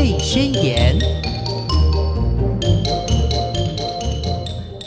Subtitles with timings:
[0.00, 0.98] 贝宣言》。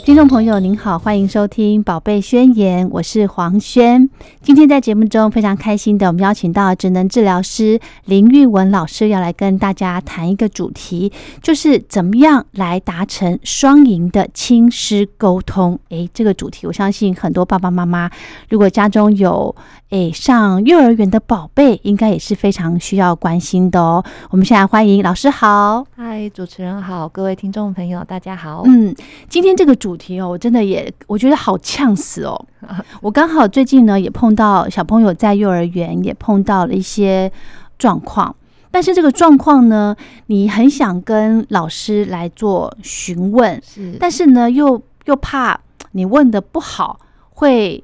[0.04, 4.10] 听众朋友您好，欢迎收听《宝贝宣言》，我是黄轩。
[4.44, 11.10] 今天在节目中非常开心的，我们邀请到职能治疗师林玉文老师，要来跟大家谈一个主题，
[11.42, 15.78] 就是怎么样来达成双赢的亲师沟通。
[15.88, 18.10] 诶，这个主题我相信很多爸爸妈妈，
[18.50, 19.56] 如果家中有
[19.88, 24.04] 诶上幼儿园的宝贝，应该也是非常需要关心的哦。
[24.28, 28.62] 我们现在欢迎老师好，嗨，主持人好，各位听众朋友大家好。
[28.66, 28.94] 嗯，
[29.26, 32.46] 今天这个主题哦，我真的也我觉得好呛死哦。
[33.02, 37.30] 我刚好最近呢也碰到小朋友在幼儿园也碰到了一些
[37.78, 38.34] 状况，
[38.70, 39.96] 但是这个状况呢，
[40.26, 45.60] 你很想跟老师来做询问，是，但是呢又又怕
[45.92, 46.98] 你问的不好
[47.30, 47.82] 会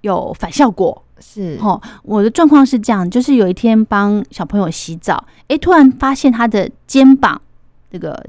[0.00, 1.02] 有反效果。
[1.18, 7.40] 是，哦，我的状况是这样，就是有一天帮小朋友洗澡，诶，突然发现他的肩膀
[7.90, 8.22] 这个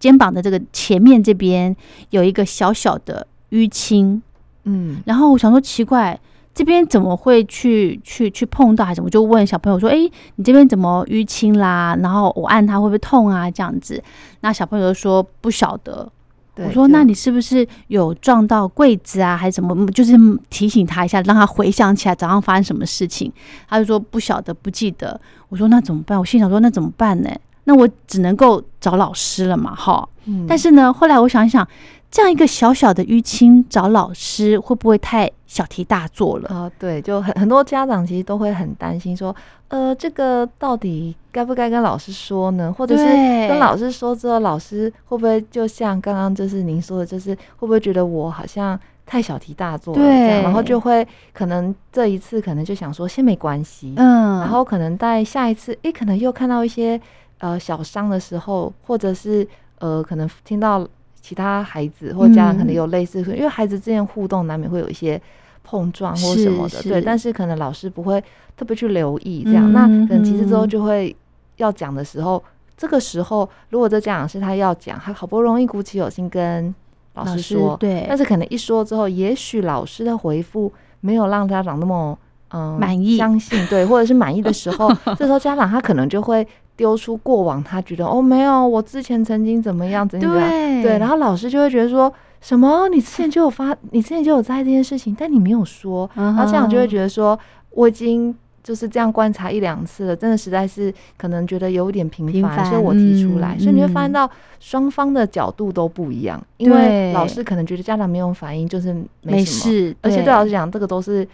[0.00, 1.76] 肩膀的这个前面这边
[2.08, 4.22] 有一个小小的淤青，
[4.64, 6.18] 嗯，然后我想说奇怪，
[6.54, 9.06] 这边怎么会去去去碰到还是什么？
[9.06, 13.50] 我就问小朋友说：“诶，你这边怎么淤青啦？”然后我按它会不会痛啊？
[13.50, 14.02] 这样子，
[14.40, 16.10] 那小朋友就说不晓得。
[16.56, 19.86] 我说：“那你是不是有撞到柜子啊，还是什么？
[19.86, 20.12] 就是
[20.50, 23.32] 提醒他一下，让他回想起来早上发生什么事情。”
[23.66, 25.18] 他就说不晓得，不记得。
[25.48, 27.30] 我说：“那怎么办？”我心想说：“那怎么办呢？
[27.64, 30.06] 那我只能够找老师了嘛，哈。
[30.26, 31.66] 嗯但是呢，后来我想一想，
[32.12, 36.48] 这样一个小小的淤青找老师会不会太小题大做了？
[36.50, 39.34] 啊、对，就很很多家长其实都会很担心说，
[39.68, 42.70] 呃，这个到底该不该跟老师说呢？
[42.70, 43.04] 或者是
[43.48, 57.00] 跟老师说之后，老师会不会就像刚刚就是您说的，就是会不会觉得我好像太小题大做了这对样，然后就会可能这一次可能就想说先没关系，嗯，然后可能在下一次，诶，可能又看到一些
[57.38, 60.86] 呃小伤的时候，或者是呃，可能听到
[61.22, 62.76] 其他孩子或家长可能嗯。
[62.76, 65.18] 有类似，因为孩子之间互动难免会有一些
[65.64, 68.22] 碰撞或是什么的，对，但是可能老师不会
[68.56, 70.68] 特别去留意这样，嗯那可能其实之后嗯。
[70.68, 71.16] 就会
[71.56, 72.42] 要讲的时候，
[72.76, 76.74] 这个时候如果这家长是他要讲，他好不容易鼓起勇气跟
[77.14, 82.18] 老师说，对，但是可能一说之后，也许老师的回复没有让家长那么
[82.54, 83.16] 嗯、满意。
[83.16, 86.46] 相信对，或者是满意的时候， 这时候家长他可能就会
[86.82, 90.82] 丢出过往，他觉得哦没有，我之前曾经怎么样怎么样，对。
[90.82, 92.88] 对，然后老师就会觉得说什么？
[92.88, 97.38] 你之前就有发， 你之前就有在意这件事情，但你没有说，然然后家长就会觉得说
[97.70, 98.34] 我已经。
[98.64, 103.56] 就是这样观察一两次了，真的实在是可能觉得有点频繁，所以我提出来。
[103.56, 111.26] 嗯所以你会嗯发现到双方的角度都不一样，因为老师可能觉得家长没有反应就是没事，而且对老师讲，这个都是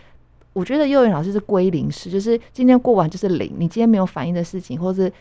[0.53, 5.13] 我觉得幼儿园老师是归零式，就是今天过完就是零，你今天没有反应的事情，或是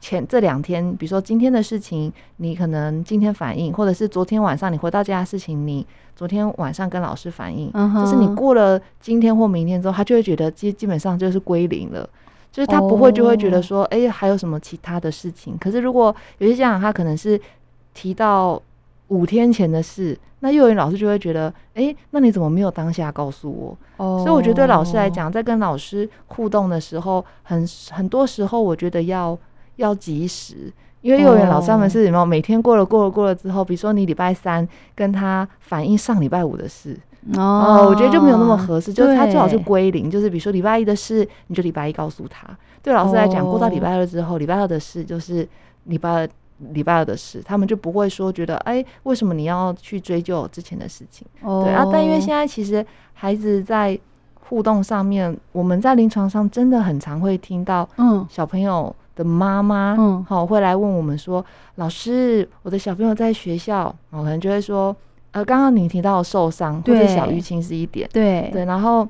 [0.00, 12.08] 前这两天，比如说今天的事情，你可能今天反应，或者是昨天晚上你回到家的事情，你昨天晚上跟老师反应，嗯就是你过了今天或明天之后，他就会觉得基基本上就是归零了。
[12.50, 15.56] 就是他不会就会觉得说，哎、还有什么其他的事情？
[15.58, 17.38] 可是如果有些家长他可能是
[17.92, 18.60] 提到
[19.08, 23.76] 五天前的事，那幼儿园老师就会觉得，哎、那你怎么没有当下告诉我？
[23.96, 29.36] 哦所以我觉得对老师来，讲，在跟老师互动的时候，很很多时候我觉得要
[29.76, 36.96] 要及时，因为幼儿园老师他们是有没有每天过了过了过了之后，比如说你礼拜三跟他反映上礼拜五的事，
[37.34, 42.46] 哦哦，我觉得就没有那么合适，就是他最好是归零，就是比如说礼拜一的事，你就礼拜一告诉他。
[42.82, 45.46] 对老师来讲，过到礼拜二之后，礼拜二的事就是
[45.84, 46.28] 礼拜二
[46.72, 51.26] 礼拜二的事，他们就不会说觉得，哎，为什么你要去追究之前的事情？
[51.42, 51.62] 哦。
[51.64, 53.98] 对啊，但因为现在其实孩子在
[54.34, 58.26] 互动上面，我们在临床上真的很常会听到嗯。
[58.28, 60.24] 小朋友的妈妈，嗯。
[60.24, 61.44] 好、会来问我们说，
[61.76, 64.94] 老师，我的小朋友在学校，我可能就会说，
[65.32, 68.48] 呃，刚刚你提到的受伤或者小淤青是一点，对。
[68.52, 69.06] 对，然后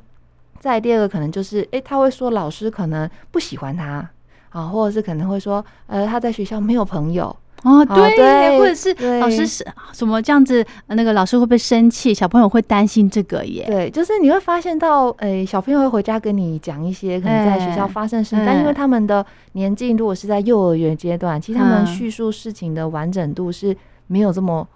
[0.59, 4.11] 再第二个可能就是，诶，他会说老师可能不喜欢他，
[4.51, 7.25] 啊，或者是可能会说，呃，他在学校没有朋友，
[7.65, 12.15] 哦，啊对，对或者是老师是什么这样子，呃那个老师会不会生气？
[12.15, 13.65] 小朋友会担心这个耶。
[13.67, 24.67] 对，就是你会发现到，诶，小朋友会回家跟你讲一些可能在学校哎发生的事情，但因为哎他们的年纪如果是在幼儿园阶段，其实他们嗯叙述事情的完整度是没有这么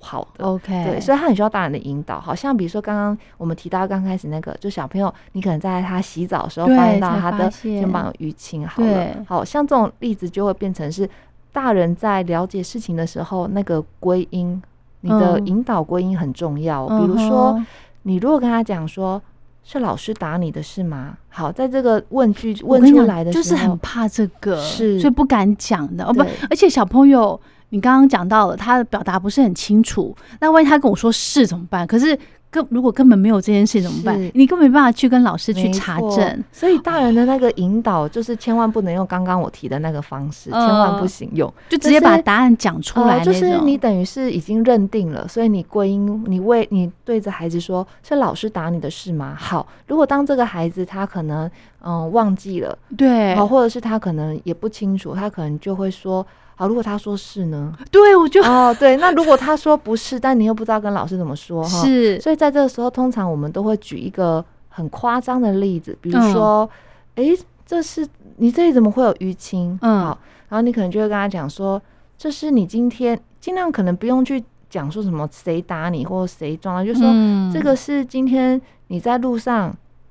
[0.00, 0.44] 好的。
[0.44, 2.20] OK，对，所以他很需要大人的引导。
[2.20, 11.08] 好像比如说刚刚我们提到刚开始那个，就小朋友，你可能在他洗澡的时候发现到他的肩膀有淤青，好了，好像这种例子就会变成是
[11.52, 14.62] 大人在了解事情的时候，那个归因，
[15.00, 16.86] 你的嗯引导归因很重要。
[16.86, 17.60] 比如说，
[18.02, 19.20] 你如果跟他讲说
[19.64, 21.16] 是老师打你的是吗？
[21.28, 26.04] 好，在这个问句问出来的时候，就是很怕这个，是所以不敢讲的。
[26.04, 27.38] 哦不，而且小朋友，
[27.70, 31.86] 你刚刚讲到了，他的表达不是很清楚，那万一他跟我说是怎么办？
[31.86, 32.18] 可是
[32.50, 34.18] 根如果根本没有这件事怎么办？
[34.32, 36.44] 你根本没办法去跟老师去查证。
[36.50, 41.52] 所以大人的那个引导，就是千万不能用刚刚我提的那个方式，千万不行用。
[41.68, 49.36] 就直接把答案讲出来、呃，就是你等于是已经认定了，所以你归因，你为你对着孩子说，是老师打你的事吗？
[49.38, 51.50] 好，如果当这个孩子他可能
[51.80, 56.26] 嗯、忘记了，对好，或者是他可能也不清楚，他可能就会说，
[56.58, 57.72] 好，如果他说是呢？
[57.88, 66.70] 对，我就哦，对，那如果他说不是，但你又不知道跟老师怎么说哈，是所以在这个时候，通常我们都会举一个很夸张的例子，比如嗯说，
[67.14, 68.04] 诶，这是
[68.38, 69.78] 你这里怎么会有淤青？
[69.82, 70.18] 嗯好，
[70.48, 71.80] 然后你可能就会跟他讲说，
[72.18, 79.70] 这是你今天尽量可能不用去讲说什么谁打你或谁撞了，就说、嗯这个是今天你在路上，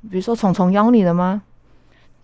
[0.09, 1.41] 比如说虫虫咬你了吗？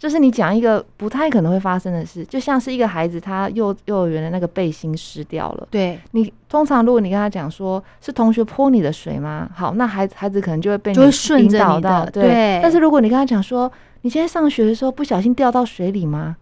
[0.04, 5.66] 就是你讲一个不太可能会发生的事，就像是一个孩子他幼幼儿园的那个背心湿掉了。
[5.72, 9.48] 对你通常如果你跟他讲说是同学泼你的水吗？
[9.56, 13.72] 好，那孩子孩子可能就会被你就会顺着你引导到的对但是如果你跟他讲说
[14.02, 16.36] 你今天上学的时候不小心掉到水里吗？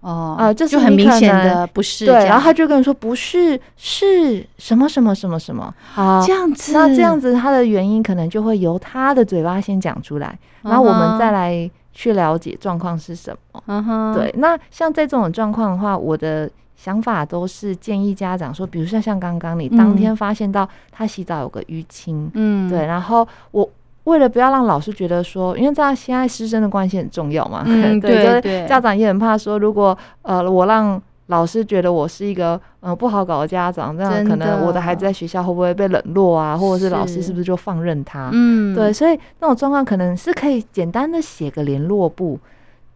[0.00, 5.72] 哦啊就是就很明显的不是对，然后他就跟你说不是，是什么什么什么什么。
[5.92, 13.62] 好，这样子，那这样子他的原因可能就会由他的嘴巴先讲出来，然后我们再来去了解状况是什么。
[13.66, 23.68] 嗯哼，对，那像这种状况的话，我的想法都是建议家长说，比如说像刚刚你当天发现到他洗澡有个淤青，嗯，对，然后我
[24.04, 31.00] 为了不要让老师觉得说，因为这样现在师生的关系很重要嘛， 嗯对，就是家长也很怕说，如果呃我让
[31.30, 38.30] 老师觉得我是一个嗯、呃不好搞的家长，这样可能我的的孩子在学校会不会被冷落啊，或者是老师是是不是就放任他？
[38.32, 42.38] 嗯，对，所以那种状况可能是可以简单的写个联络簿，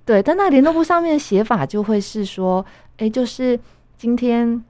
[0.04, 2.64] 对，但那联络簿上面的写法就会是说，
[2.98, 3.58] 哎，就是
[3.96, 4.62] 今天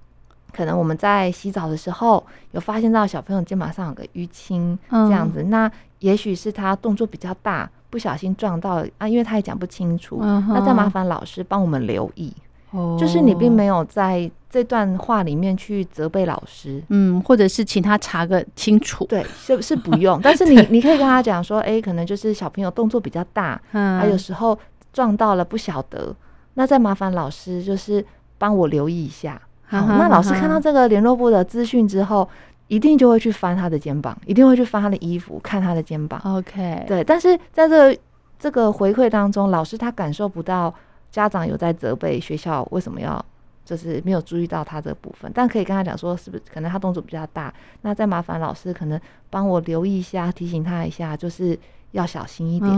[0.52, 2.22] 可能我们在洗澡的时候
[2.52, 5.08] 有发现到小朋友肩膀上有个淤青，嗯。
[5.08, 5.70] 这样子，那
[6.00, 12.30] 也许是他动作比较大，不小心撞到啊，因为他也讲不清楚，那再麻烦老师帮我们留意，
[12.74, 24.58] 哦就是你并没有在这段话里面去责备老师，嗯，或者是请他查个清楚，对，是是不用， 但是你你可以跟他讲说，哎、可能就是小朋友动作比较大，嗯，还有时候
[24.92, 26.14] 撞到了不晓得，
[26.54, 28.04] 那再麻烦老师就是
[28.38, 29.40] 帮我留意一下。
[29.66, 32.28] 好，那老师看到这个联络部的资讯之后，
[32.68, 36.20] 一定就会去翻他的肩膀，一定会去翻他的衣服，看他的肩膀。
[36.24, 37.98] OK，对，但是在这个
[38.38, 40.72] 这个回馈当中，老师他感受不到
[41.14, 43.24] 家长有在责备学校为什么要。
[43.66, 47.50] 就是没有注意到他这个部分，但可以跟他讲说，是不是可能他动作比较大，
[47.80, 49.00] 那再麻烦老师可能
[49.30, 51.58] 帮我留意一下，提醒他一下，就是
[51.92, 52.70] 要小心一点。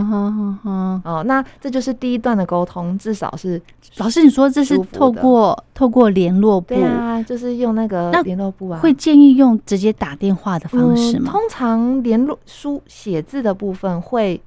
[1.03, 3.61] 哦，那这就是第一段的沟通，至少是
[3.97, 11.29] 老师，你说这是透过透过联络部对，啊，就是用那个那联络部啊，会建议用直接打电话的方式吗？
[11.29, 14.41] 嗯通常联络书写字的部分会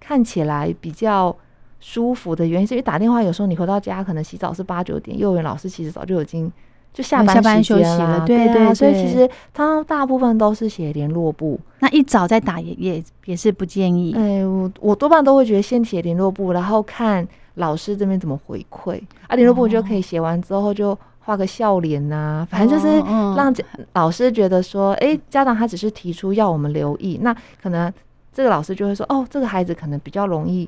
[0.00, 1.36] 看起来比较
[1.86, 6.50] 舒服的原因，是因为打电话有时候你回到家可能洗澡是八九点，幼儿园老师其实早就已经
[6.94, 11.60] 就下班下班休息了对啊所以其实他大部分都是写联络簿。
[11.80, 14.14] 那一早再打也也也是不建议。
[14.16, 18.98] 哎，我我多半都会觉得先写联络簿，然后看老师这边怎么回馈
[19.28, 19.36] 啊。
[19.36, 22.98] 联络簿我觉得可以写完之后就画个笑脸呐、反正就是
[23.36, 23.54] 让
[23.92, 27.92] 老师觉得说，哎、家长他只是提出要我们留意，那可能
[28.32, 30.66] 这个老师就会说，哦，这个孩子可能比较容易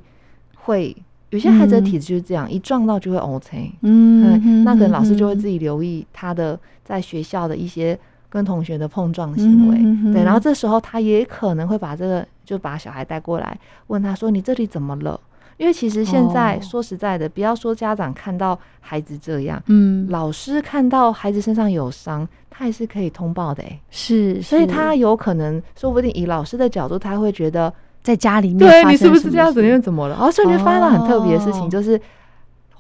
[0.66, 0.96] 会。
[1.30, 1.85] 有些孩子的嗯。
[1.85, 13.58] 体质就是这样，一撞到就会 OK，嗯嗯，那可能老师就会自己留意他的在学校的一些跟同学的碰撞行为，嗯对，然后这时候他也可能会把这个就把小孩带过来，
[13.88, 15.20] 问他说：“你这里怎么了？”
[15.58, 16.61] 因为其实现在哦。
[16.62, 20.06] 说实在的，不要说家长看到孩子这样，嗯。
[20.08, 23.80] 老师看到孩子身上有伤，他也是可以通报的诶。
[23.90, 27.73] 是，所以他有可能，说不定以老师的角度，他会觉得，
[28.06, 29.60] 在家里面对你是不是这样子？
[29.66, 30.14] 因为怎么了？
[30.14, 32.00] 然后所以你会发现了很特别的事情，哦就是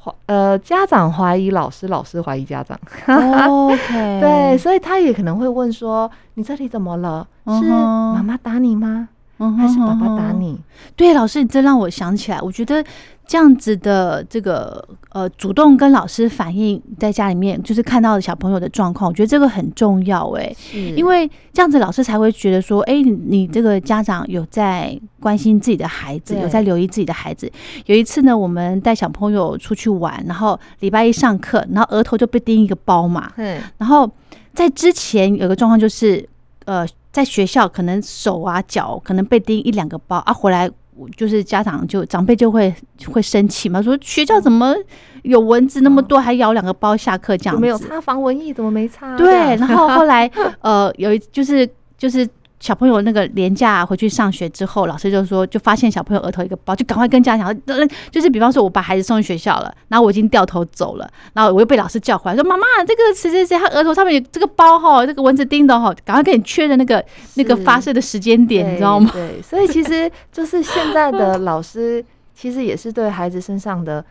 [0.00, 2.78] 怀呃家长怀疑老师，老师怀疑家长。
[3.08, 7.26] OK， 对，，所以他也可能会问说：“你这里怎么了？
[7.60, 9.08] 是妈妈打你吗？
[9.38, 10.30] 嗯还是爸爸打？
[10.32, 10.58] 你
[10.94, 12.82] 对，老师，你这让我想起来，我觉得
[13.26, 27.50] 这样子的这个呃，主动跟老师反映在家里面，就是看到小朋友的状况，我觉得这个很重要哎、？”是因为这样子老师才会觉得说，哎、你你这个家长有在关心自己的孩子，有在留意自己的孩子。
[27.86, 34.08] 有一次呢，我们带小朋友出去玩，然后礼拜一上课，然后额头就被钉一个包嘛，嗯然后
[34.54, 36.28] 在之前有个状况就是，
[36.66, 42.74] 呃，在学校可能手啊脚可能被钉一两个包啊，回来我就是家长就长辈就会
[43.06, 44.74] 会生气嘛，说学校怎么
[45.22, 49.16] 有蚊子那么多，还咬两个包下课这样子，没有擦防蚊液，怎么没擦？
[49.16, 50.30] 对，然后后来
[50.62, 52.26] 呃有一就是就是。
[52.58, 69.10] 小朋友那个年假回去上学之后，老师就说，就发现小朋友额头一个包，就赶快跟家长讲，就是比方说，我把孩子送去学校了，然后我已经掉头走了，然后我又被老师叫回来，说妈妈，这个谁谁谁他额头上面有这个包哈，这个蚊子叮的哈，赶快跟你确认那个那个发射的时间点，你知道吗？
[69.12, 72.02] 对，所以其实就是现在的老师，
[72.34, 74.02] 其实也是对孩子身上的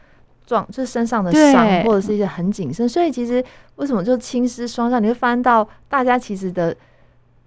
[0.46, 3.44] 状，就是身上的伤或者是一些很谨慎，所以其实
[3.78, 6.76] 为什么就青师双上，你会翻到大家其实的。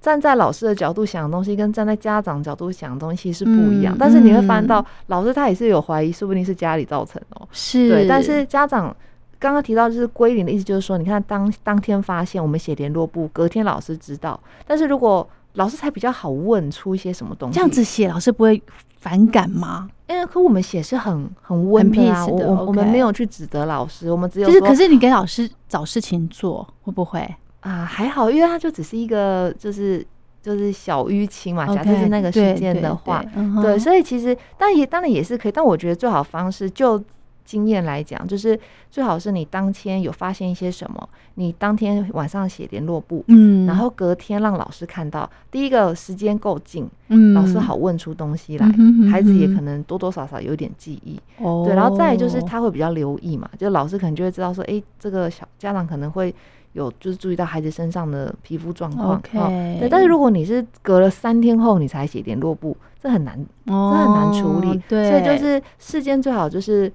[0.01, 3.97] 站在老师的角度想的东西，跟站在家长角度想的东西是不一样。
[3.99, 7.49] 但是你会发现到，老师他也是有怀疑，说不定是家里造成哦。
[7.51, 8.09] 是，对。
[8.09, 8.95] 但是家长
[9.39, 14.39] 刚刚提到就是归零的意思，就是说，你看当当天发现我们写联络簿，隔天老师知道。
[14.67, 18.63] 但是如果老师才比较好问出一些什么东西，这样子写老师不会
[19.01, 19.91] 反感吗？
[20.07, 27.29] 因为可我们写是很很温的啊，我我我们没有去指责老师，我们只有就是可是你给老师找事情做，会不会？
[27.69, 30.03] 啊，还好，因为它就只是一个，就是
[30.41, 31.67] 就是小淤青嘛。
[31.67, 33.23] 假设是那个事件的话，
[33.61, 35.53] 对，所以其实，但也当然也是可以。
[35.53, 37.03] 但我觉得最好方式，就
[37.45, 38.59] 经验来讲，就是
[38.91, 45.29] 最好是你当天有发现一些什么，你当天晚上写联络簿，嗯，然后隔天让老师看到。
[45.51, 48.67] 第一个时间够近，嗯，老师好问出东西来，
[49.11, 56.35] 孩子也可能多多少少有点记忆，哦，对，然后再就是他会比较留意嘛，就老师可能就会知道说，哎，这个小家长可能会。
[56.73, 59.89] 有就是注意到孩子身上的皮肤状况，对。
[59.89, 64.81] 但是如果你是隔了三天后你才写联络簿，这很难，这很难处理。
[64.89, 66.93] 对，所以就是事件最好就是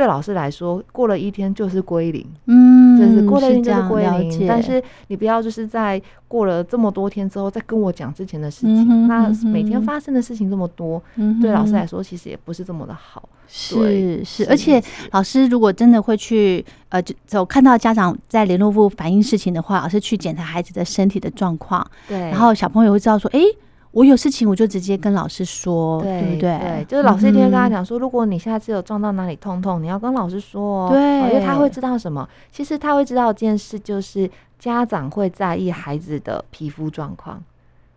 [0.00, 2.26] 对老师来说，过了一天就是归零。
[2.46, 4.48] 嗯，就是过了一天就是归零。
[4.48, 11.02] 但是你不要就是在过了这么多天之后再跟我讲之前的事情，那每天发生的事情这么多，
[11.42, 13.28] 对老师来说其实也不是这么的好。
[13.52, 14.80] 是是，而且
[15.10, 23.40] 老师如果真的会去呃，走看到家长在联络部反映事情的话，老师去检查孩子的身体的状况，对，然后小朋友会知道说，哎，
[23.92, 26.58] 我有事情我就直接跟老师说，对不对？
[26.58, 32.28] 对，就是老师一天跟他讲说，如果你下次有撞到哪里痛痛，你要跟老师说，对，因为他会知道什么。
[32.52, 37.42] 其实他会知道一件事，就是家长会在意孩子的皮肤状况，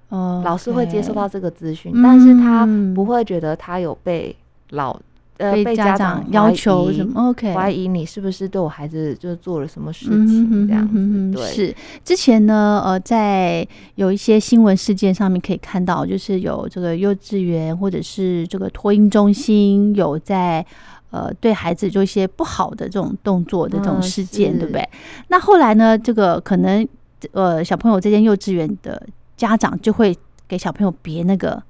[0.10, 4.36] 哦，老师会接收到这个资讯，但是他不会觉得他有被
[4.72, 5.00] 老。
[5.38, 11.32] 被家长要求什么？OK，怀疑你是不是对我孩子就是做了什么事情这样子？
[11.38, 20.66] 对，是之前呢，呃，在有一些新闻事件上面可以看到，就是有这个幼稚园或者是这个托婴中心有在
[21.10, 24.88] 呃对孩子做一些不好的这种动作的这种事件，对不对？
[25.30, 26.88] 那后来呢，这个可能
[27.32, 29.02] 呃小朋友这间幼稚园的
[29.36, 30.16] 家长就会
[30.48, 31.62] 给小朋友别那个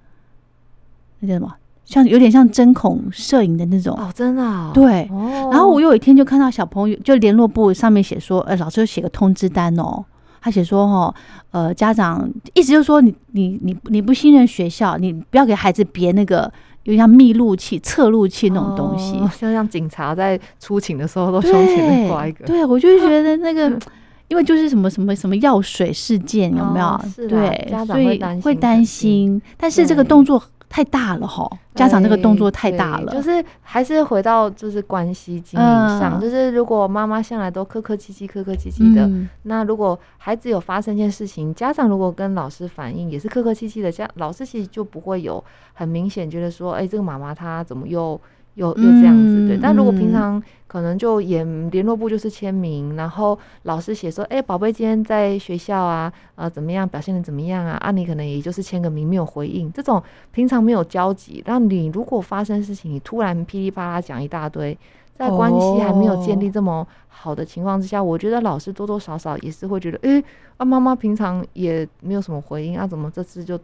[1.19, 1.55] 那叫什么？
[1.85, 5.07] 像有点像针孔摄影的那种哦，真的对。
[5.51, 10.03] 然后我有一天就看到小朋友就联络部上面写说，呃，老师写个通知单哦，
[10.41, 11.13] 他写说哦，
[11.51, 16.51] 呃，家长意思就是说你你你你不信任学校，你不要给孩子别那个
[16.83, 22.45] 有像密录器、测录器那种东西，就像警察在出勤的时候都胸前挂一个。
[22.45, 23.69] 对，我就觉得那个，
[24.29, 27.27] 因为就是什么什么什么药水事件有没有？
[27.27, 30.41] 对，所以会担心，但是这个动作。
[30.73, 39.07] 太大了哈，家长那个动作太大了，就是还是回到就是关系经营上，就是如果妈妈向来都客客气气、客客气气的，
[39.43, 48.19] 那如果孩子有发生一件事情，家长如果跟老师反映也是客客气气的，家老师其实就不会有很明显觉得说，哎，这个妈妈她怎么又。
[48.55, 57.77] 又又这样子对，但如果平常可能就演联络部就是签名，然后老师写说，哎，宝贝今天在学校啊，呃，怎么样表现的怎么样啊？
[57.81, 64.77] 啊，你可能也就是签个名，没有回应，这种平常没有交集，那你如果发生事情，你突然噼里啪啦讲一大堆，
[65.13, 70.23] 在关系还没有建立这么好的情况之下，我觉得老师多多少少也是会觉得，哎，
[70.57, 73.59] 啊，妈妈平常也没有什么回应啊，怎么这次就？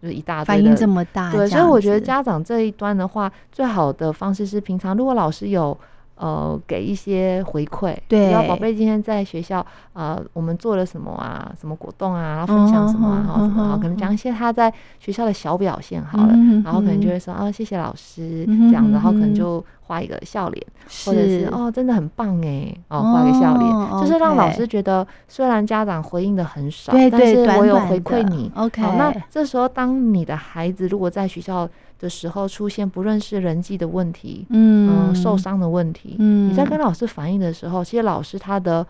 [0.00, 5.76] 就是一大反应这么大，对，所以我觉得家长这一端的话，最好的方式是平常如果老师有
[6.18, 16.34] 呃给一些回馈，对，宝贝今天在学校呃我们做了什么啊，什么果冻啊，然后分享什么啊，然后什么，可能讲一些他在学校的小表现好了，
[16.64, 19.64] 然后可能就会说啊谢谢老师这样，然后可能就。
[19.88, 20.66] 画一个笑脸，
[21.06, 28.52] 或者是哦，真的很棒哎，哦，画一个笑脸，就是让老师觉得，虽然家长回应的很少，但是我有回馈你。
[28.54, 31.66] OK，好，那这时候当你的孩子如果在学校
[31.98, 38.86] 的时候出现不认识人际的问题，嗯，受伤的问题，嗯，你在跟老师反映的时候，其实老师他的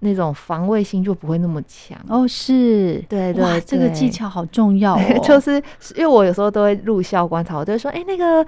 [0.00, 1.98] 那种防卫心就不会那么强。
[2.08, 5.20] 哦，是，对对哇，这个技巧好重要 哦。
[5.24, 5.56] 就是
[5.96, 8.46] 因为我有时候都会入校观察，我都会说，哎、那个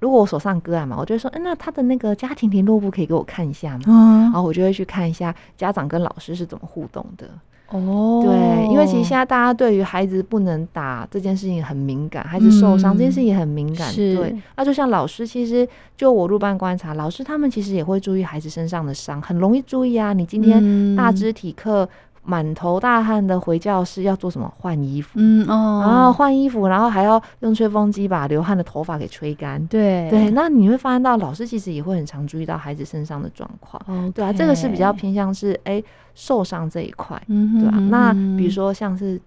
[0.00, 3.84] 如果我手上个案嘛，我就会说，哎、那他的那个家庭联络簿可以给我看一下吗？
[3.88, 7.28] 嗯然，后我就会去看一下家长跟老师是怎么互动的。
[7.70, 13.92] 哦，对，因为其实现在大家对于孩子不能打这件事情很敏感，孩子受伤、嗯这件事情也很敏感。
[13.92, 20.12] 是对，那就像老师，其实就我入班观察，老师他们其实也会注意孩子身上的伤，很容易注意啊。
[20.12, 21.88] 你今天大嗯肢体课。
[22.28, 24.52] 满头大汗的回教室要做什么？
[24.58, 29.66] 换衣服，嗯哦，然后换衣服，然后还要用吹风机把流汗的头发给吹干。
[29.68, 33.82] 对对，那你会发现到老师其实也会很常注意到孩子身上的状况。
[33.86, 35.82] 哦，对啊，这个是比较偏向是哎
[36.14, 37.18] 受伤这一块。
[37.26, 39.18] 对啊，那比如说说像是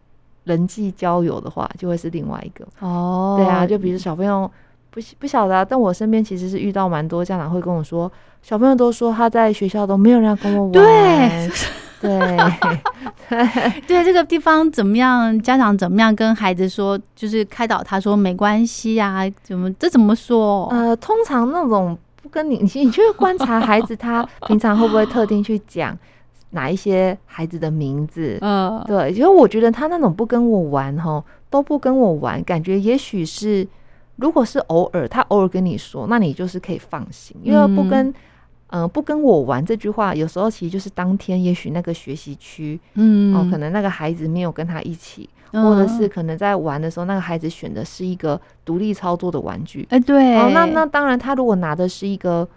[0.43, 2.63] 人际交友的话，就会是另外一个。
[2.81, 4.49] 哦，对啊，就比如小朋友
[4.91, 8.11] 不不晓得、啊，但我身边其实是遇到蛮多家长会跟我说，
[8.43, 10.71] 小朋友都说他在学校都没有人要跟我玩。
[10.71, 11.49] 对
[13.29, 20.67] 对对这个地方怎么样，家长怎么样跟孩子说，就是开导他说没关系啊，怎么这怎么说？
[20.69, 25.97] 呃，通常那种不跟你，你 你去观察孩子，他平常会不会特定去讲
[26.51, 28.37] 哪一些孩子的名字？
[28.41, 33.65] 呃，对，因为我觉得他那种不跟我玩吼，都不跟我玩，感觉也许是，
[34.17, 38.13] 如果是偶尔，他偶尔跟你说，那你就是可以放心，因为不跟，
[38.71, 49.85] 嗯、不跟我玩这句话，有时候其实就是当天也许那个学习区、嗯，哦，可能那个孩子没有跟他一起，嗯或者是可能在玩的时候，那个孩子选的是一个独立操作的玩具。
[49.89, 52.47] 哎，对，哦，那那当然，他如果拿的是一个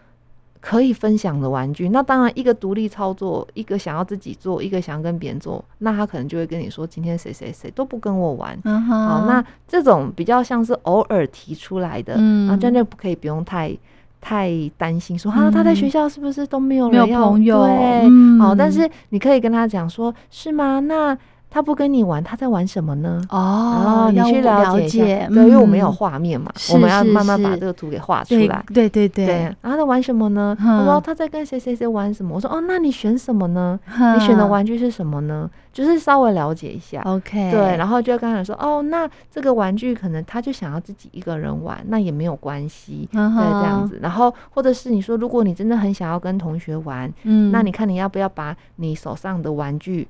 [0.61, 8.59] 可以分享的玩具，那当然一个独立操作，一个想要自己做，一个想要跟别人做，那他可能就会跟你说，今天谁谁谁都不跟我玩。
[8.65, 13.77] 嗯哼，好、那这种比较像是偶尔提出来的，嗯啊，这样就不可以不用太
[14.25, 17.63] 太担心说，啊，他在嗯学校是不是都没有没有朋友。
[17.63, 18.41] 对，嗯。
[18.41, 20.81] 好、但是你可以跟他讲说，是吗？
[20.81, 21.15] 那
[21.55, 23.23] 他不跟你玩，他在玩什么呢？
[23.31, 28.65] 哦，你去要了了解一下，对，因为我们有嗯画面嘛，是我们要慢慢把这个图给画出来。
[28.75, 30.57] 对对对，对，然后他在玩什么呢？
[30.59, 32.35] 嗯他说他在跟谁谁谁玩什么。
[32.35, 33.79] 我说哦，那你选什么呢？
[33.87, 35.49] 你你选的玩具是什么呢？
[35.73, 37.01] 就是稍微了解一下。
[37.03, 43.09] OK，对，然后就跟他说哦，那这个玩具可能他就想要自己一个人玩，那也没有关系。
[43.13, 43.97] 嗯对，这样，子。
[44.03, 50.09] 然后或者是你说，如果你真的很想要跟同学玩，嗯，那你看你要不要把你手上的玩具。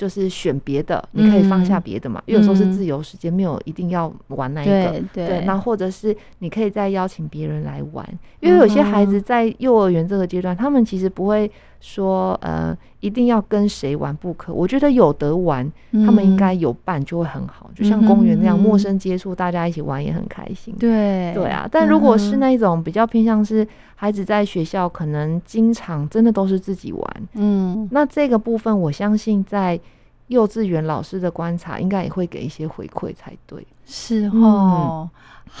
[0.00, 1.82] 就是选别的，你可以放下嗯。
[1.82, 2.72] 别的嘛，因为有时候是嗯。
[2.72, 5.02] 自由时间，没有一定要玩那一个。
[5.12, 8.08] 对那或者是你可以再邀请别人来玩，
[8.40, 11.50] 因为有些孩嗯子在幼儿园这个阶段，他们其实不会
[11.80, 14.52] 说呃一定要跟谁玩不可。
[14.52, 20.74] 我觉得有得玩，他们应该有伴就会很好，就像公园那样嗯陌生接触，大家一起玩也很开心。
[20.78, 23.66] 对对啊，但如果是嗯那种比较偏向是
[23.96, 29.80] 孩子在学校可能经常真的都是自己玩，嗯那这个部分我相信在
[30.28, 33.66] 幼稚园老师的观察，应该也会给一些回馈才对。
[33.84, 35.10] 是嗯哦，好，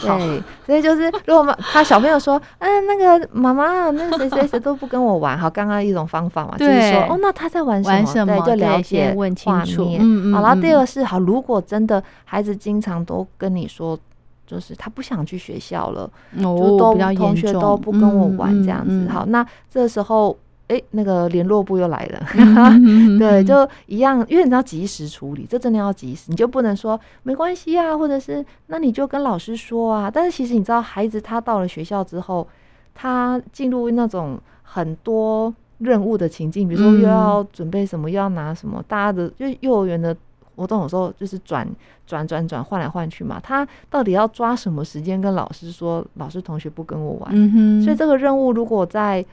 [0.02, 7.90] 对，所以就是如果妈 他小朋友说，嗯，那个妈妈，那个谁谁谁都不跟我玩，好，刚刚一种方法嘛，就是说，哦，那他在玩什
[8.24, 8.40] 么？
[8.44, 9.84] 对，就了解问清楚。
[9.98, 13.98] 嗯嗯好，然后第二嗯个是，好，如果真的孩子经常都跟你说。
[14.46, 18.90] 就是他不想去学校了，就哦，都同学都不跟我玩嗯这样子。
[18.90, 19.08] 嗯。
[19.08, 20.36] 好，那这时候，
[20.70, 30.08] 哎、那个联络部又来了， 嗯对，就一样，因为你要及时处理，这真的要及时，你就不能说没关系啊，或者是那你就跟老师说啊。
[30.08, 32.46] 但是其实你知道，孩子他到了学校之后，
[32.94, 37.10] 他进入那种很多任务的情境，比如说又嗯。
[37.10, 40.16] 要准备什么，又要拿什么，大家的就幼儿园的
[40.54, 41.66] 活动有时候就是转
[42.06, 49.24] 转转转换来换去嘛，他到底要抓什么时间跟老师说，老师同学不跟我玩，嗯哼，所以这个任务如果在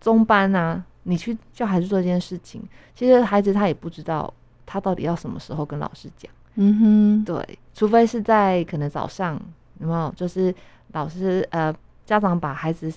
[0.00, 2.62] 中班啊，你去叫孩子做这件事情，
[2.94, 4.32] 其实孩子他也不知道
[4.64, 6.30] 他到底要什么时候跟老师讲。
[6.56, 9.40] 嗯哼，对，除非是在可能早上，
[9.80, 10.12] 有没有？
[10.16, 10.54] 就是
[10.92, 11.74] 老师呃
[12.06, 12.90] 家长把孩子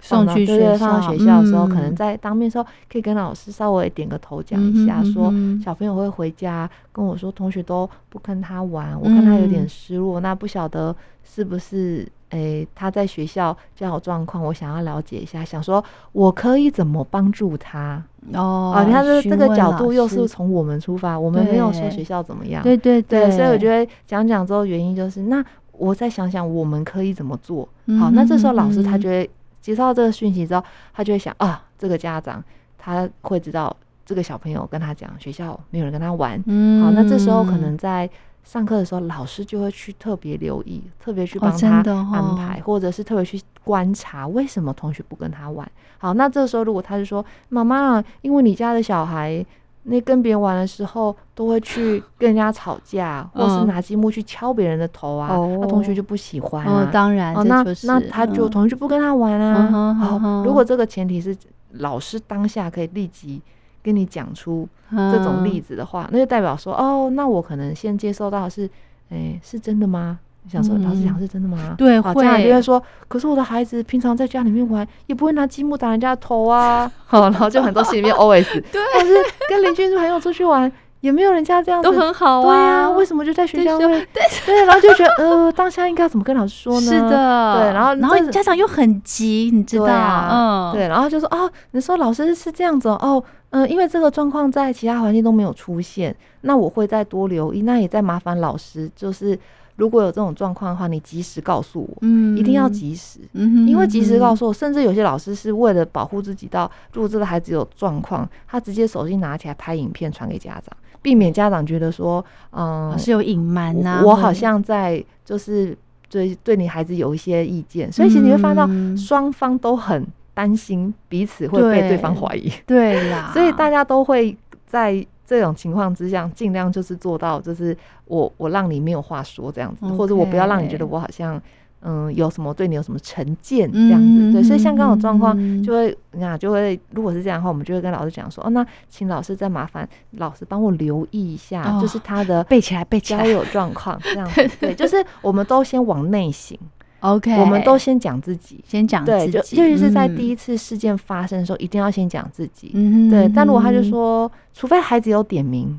[0.00, 1.96] 送去学放到校学校的时候，可能嗯。
[1.96, 18.84] 在当面的时候可以跟老师稍微点个头讲一下，嗯说小朋友会回家跟我说同学都不跟他玩，我看他有点嗯失落，那不晓得是不是诶、他在学校这样的状况，我想要了解一下，想说我可以怎么帮助他哦啊？
[18.84, 27.68] 你看这这个询问老角度又是从我们出发，我们没有说学校怎么样，对对对，所以我觉得讲讲之后，原因就是那我再想想我们可以怎么做。
[27.86, 32.42] 嗯好，那这时候老师他嗯就会接收到这个讯息之后，他就会想啊，这个家长
[32.78, 33.74] 他会知道
[34.06, 36.42] 这个小朋友跟他讲学校没有人跟他玩。
[36.46, 38.08] 嗯好，那这时候可能在
[38.42, 45.70] 上课的时候，老师就会去特别留意，特别去哦帮他安排，或者是特别去观察为什么同学不跟他玩。
[45.98, 49.44] 好，那这时候如果他就说：“妈妈，因为你家的小孩。”
[49.84, 57.12] 那跟别人玩的时候，都会去 跟人家吵架，或是嗯拿积木去敲别人的头啊，那同学就不喜欢当
[57.48, 59.68] 那就是那他就嗯同学就不跟他玩啊。
[59.72, 61.36] 嗯好嗯如果这个前提是
[61.72, 63.42] 老师当下可以立即
[63.82, 68.68] 跟你讲出这种例子，的话，那就代表说，哦，那我可能先接受到的是，
[69.10, 70.18] 哎，是真的吗？
[70.44, 71.74] 你想说，嗯老师讲是真的吗？
[71.78, 76.90] 对会，家长就会会说，可是我的孩子平常在家里面玩，也不会拿积木打人家的头啊。
[77.06, 79.14] 好， 然后就很多心里面 OS， 对，但是
[79.48, 84.08] 跟邻居朋友出去玩，也没有人家这样子都很好对啊，呀、为什么就在学校会？
[84.44, 86.90] 对然后就觉得呃，当下应该怎么跟老师说呢？
[86.90, 99.38] 是的，对然后然后家长又很急，你知道，啊嗯，对，然后就说哦，你说老师是这样子哦，哦，嗯、因为这个状况在其他环境都没有出现，那我会再多留意，那也再麻烦老师，就是
[99.76, 103.20] 如果有这种状况的话，你及时告诉我，嗯，一定要及时。
[103.34, 115.76] 嗯哼，因为及时告诉，我，甚至有些老师是为了保护自己到，如果这个孩子有状况，他直接手机拿起来拍影片传给家长，避免家长觉得说，嗯，是有隐瞒呐，我我好像在就是
[116.08, 131.40] 对对你孩子有一些意见，所以其实你会发现到嗯双方都很担心彼此会被对对方怀疑， 对啦，所以大家都会在这种情况之下，尽量就是做到，就是我我让你没有话说这样子，或者我不要让你觉得我好像
[131.80, 135.62] 嗯有什么对你有什么成见这样子，对，所以像刚刚的状况嗯。
[135.62, 143.24] 就会那就会如果是这样的话，我们就会跟老师讲说，哦，那请老师再麻烦老师帮我留意一下，哦就是他的背起来，背起来。
[143.24, 146.58] 交友状况这样子，对，就是我们都先往内省，
[147.02, 148.64] ，OK，我们都先讲自己。
[148.66, 152.68] 先讲对，就自己尤其是在嗯第一次事件发生的时候，一定要先讲自己。
[153.10, 155.78] 对，但如果他就说，除非孩子有点名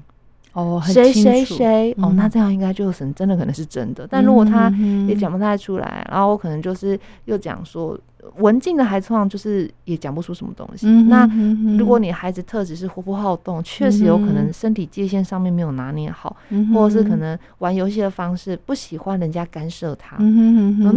[0.54, 4.08] 哦，很谁谁谁，哦，嗯那这样应该就是真的可能是真的。
[4.10, 7.98] 但如果他嗯也讲不太出来，然后我可能就是又讲说，
[8.38, 10.88] 文静的孩子通常就是也讲不出什么东西。
[10.88, 11.28] 嗯那
[11.78, 20.18] 如果你孩子特质是活泼好动，确实有可嗯能身体界限上面没有拿捏好，嗯或者是可能玩游戏的方式不喜欢人家干涉他，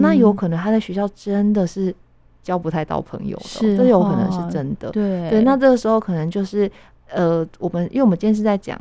[0.00, 1.94] 那有可能他在学校真的是
[2.42, 4.90] 交不太到朋友是这有可能哦是真的。
[4.90, 6.70] 对对，那这个时候可能就是
[7.10, 8.78] 呃，我们因为我们今天是在讲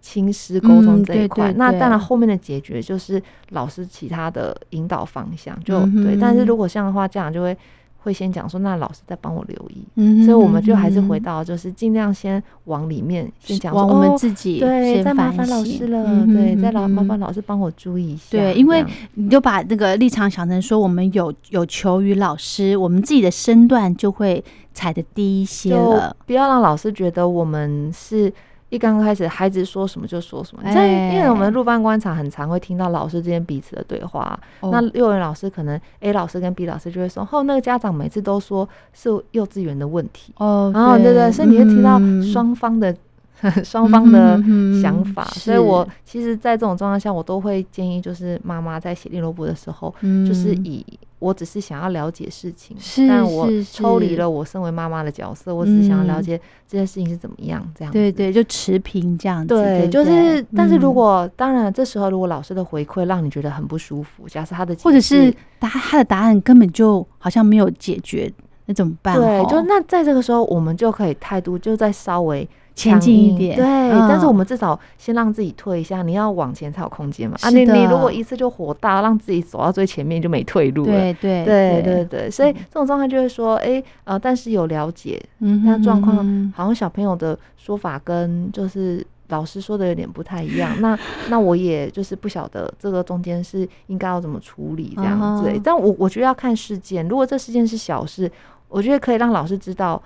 [0.00, 6.16] 亲师沟嗯通这一块，那当然后面的解决就是老师其他的引导方向，就、嗯对。
[6.20, 7.56] 但是如果这样的话，家长就会
[7.98, 9.84] 会先讲说，那老师再帮我留意。
[9.96, 18.38] 嗯所以我们就还是回到，就是尽量先往里面先讲，往我们哦自己对，再麻烦老师了，嗯对，再老嗯哼麻烦老师帮我注意一下。
[18.38, 18.84] 对因为
[19.14, 26.16] 你就把那个立场想成说，我们有有求于老师，我们自己的身段就会踩的低一些了。
[26.24, 28.32] 不要让老师觉得我们是
[28.70, 30.62] 一刚开始孩子说什么就说什么。
[30.64, 42.94] 在、欸因为我们入班观察很常会听到老师之间彼此的对话，哦那幼儿园老师可能 A 老师跟 B 老师就会说，哦，那个家长每次都说是幼稚园的问题，哦，然后对对，所以你会听到嗯双方的。
[43.64, 44.40] 双方的
[44.82, 45.40] 想法，是。
[45.40, 49.94] 所以我其实，在这种状况下，我都会建议，就是妈妈在写联络簿的时候，
[50.26, 50.86] 就是嗯以
[51.20, 56.22] 我只是想要了解事情，是但我抽离了我身为妈妈的角色，我只是想要了嗯。
[56.22, 57.98] 解这件事情是怎么样，这样子。
[57.98, 59.54] 对对，就持平这样子。
[59.54, 68.30] 对，不就是，但是如嗯果当然这时候如果老师的回馈让你觉得很不舒服，假设他的或者是答他的答案根本就好像没有解决，
[68.66, 69.16] 那怎么办？
[69.16, 72.48] 对，就那在这个时候，我们就可以态度就再稍微
[72.78, 73.66] 前进一点对，
[74.08, 77.36] 但是嗯我们至少先让自己退一下，你要往前才有空间嘛。
[77.42, 80.92] 啊，你你如果一次就火大，让自己走到最前面就没退路了。
[80.92, 90.80] 对对对对对，所以这种状况就会说，哎、呃，但是有了解，嗯哼那状况嗯好像小朋友的说法跟就是老师说的有点不太一样。
[90.80, 90.96] 那
[91.28, 98.30] 那我也就是不晓得这个中间是应该要怎么处理这样子、但我我觉得要看事件，如果这事件是小事，
[98.68, 100.00] 我觉得可以让老师知道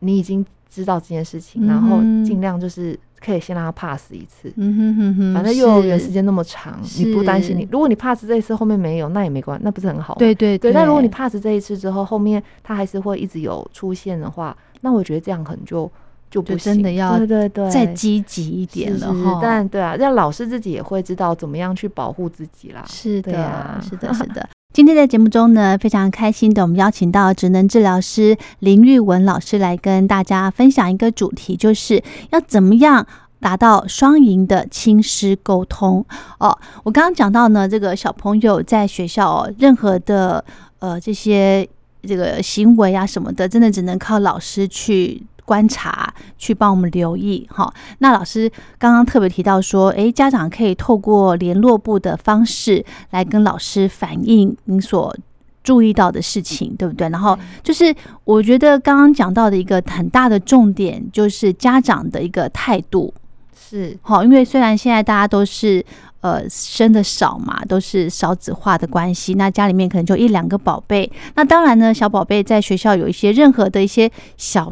[0.00, 4.52] 你已经知道这件事情，然后尽量就是可以先让他 pass 一次。
[4.56, 10.18] 嗯哼哼哼，反正幼儿园时间那么长，你不担心你，如果你 pass 这一次后面没有，那也没关，那不是很好吗？
[10.18, 15.90] 对对对，但如果你 pass 这一次之后，后面他还是会一直有出现的话，那我觉得这样可能就
[16.30, 19.40] 就不就行真的要对对对，再积极一点是是了哈。
[19.42, 22.84] 但对啊，让老师自己也会知道怎么样去保护自己啦。
[22.86, 24.48] 是的，是的，是的。
[24.72, 33.04] 今天在节目中呢，非常开心的，我们邀请到职能治疗师林玉文老师来跟大家分享一个主题，就是要怎么样
[33.40, 36.06] 达到双赢的亲师沟通
[36.38, 36.56] 哦。
[36.84, 40.44] 我刚刚讲到呢，这个小朋友在学校哦，任何的
[40.78, 41.68] 呃这些
[42.04, 47.72] 这个行为啊什么的，真的只能靠老师去观察，去帮我们留意哈。
[47.98, 55.14] 那老师刚刚特别提到说，诶，家长可以透过联络部的方式来跟老师反映您所
[55.62, 57.08] 注意到的事情，对不对？
[57.08, 63.12] 然后就是我觉得刚刚讲到的一个很大的重点，就是家长的一个态度
[63.54, 65.84] 是好，因为虽然现在大家都是。
[66.22, 69.32] 呃，生的少嘛，都是少子化的关系。
[69.36, 71.10] 那家里面可能就一两个宝贝。
[71.34, 74.70] 那当然呢，小宝贝在学校有一些任何的一些小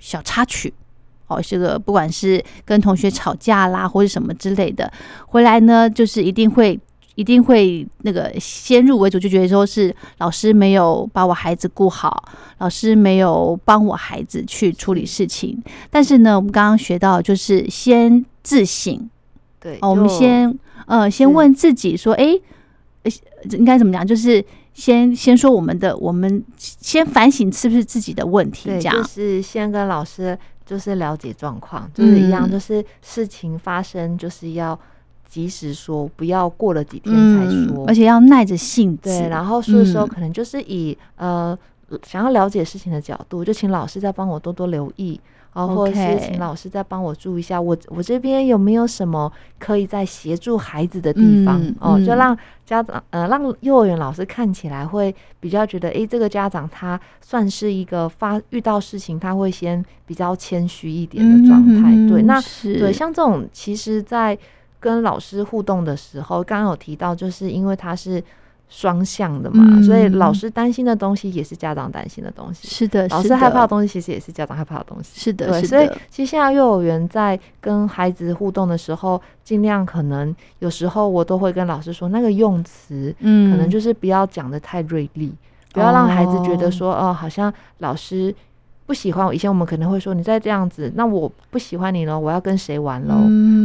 [0.00, 0.74] 小插曲，
[1.28, 4.92] 哦，这个不管是跟同学吵架啦，或者什么之类的，
[5.26, 6.76] 回来呢，就是一定会
[7.14, 12.24] 一定会那个先入为主，就觉得说是老师没有把我孩子顾好，
[12.58, 15.62] 老师没有帮我孩子去处理事情。
[15.88, 19.08] 但是呢，我们刚刚学到就是先自省，
[19.60, 20.58] 对，哦，我们先。
[20.86, 22.36] 呃，先问自己说，哎，
[23.50, 24.04] 应该怎么讲？
[24.04, 28.94] 就是先先说我们的，我们先反省是不是自己的问题，这样。
[28.94, 34.78] 就是先跟老师就是了解状况，就是一样，就是事情发生就是要
[35.28, 39.10] 及时说，不要过了几天才说，而且要耐着性子。
[39.10, 41.56] 对，然后说的时候，可能就是以呃
[42.06, 45.20] 想要了解事情的角度，就请老师再帮我多多留意。
[45.52, 51.60] 哦，或者是请老师再帮我注意一下，我我这边有没有什么可以再协助孩子的地方？
[51.80, 61.90] 哦，就让家长呃，让幼儿园老师看起来会比较觉得，哎，这个家长他算是一个发遇到事情他会先比较谦虚一点的状态。
[62.08, 64.38] 对，那对像这种，其实在
[64.78, 68.22] 跟老师互动的时候，刚刚有提到，就是因为他是。
[68.70, 72.68] 双向的嘛，所以老师担心的东西也是家长担心的东西。
[72.68, 75.20] 是的，老师害怕的东西其实也是家长害怕的东西。
[75.20, 75.62] 是的，对。
[75.64, 85.34] 所以其实现在幼儿园在跟孩子互动的时候，尽量可能有时候我都会跟老师说，那个用词，嗯，可能就是不要讲的太锐利，
[85.72, 88.34] 不要让孩子觉得说，哦，好像老师。
[88.90, 93.14] 不喜欢我，以前我们可能会说你再这样子，那我不喜欢你了，我要跟谁玩喽？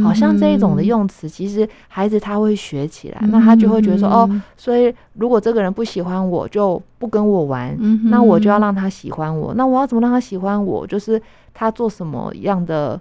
[0.04, 7.76] 好像这一种的用词，其实孩子他会学起来，那他就会觉得说哦，所以如果这个人不喜欢我，就不跟我玩，
[8.08, 10.86] 那我就要让他喜欢我，那我要怎么让他喜欢我？
[10.86, 11.20] 就是
[11.52, 13.00] 他做什么样的。